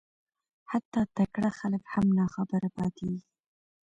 [0.71, 3.21] حتی تکړه خلک هم ناخبره پاتېږي